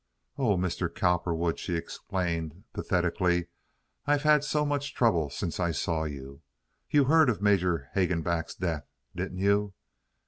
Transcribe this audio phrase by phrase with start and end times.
[0.35, 0.91] "Oh, Mr.
[0.91, 3.49] Cowperwood," she explained, pathetically,
[4.07, 6.41] "I have had so much trouble since I saw you.
[6.89, 9.75] You heard of Major Hagenback's death, didn't you?"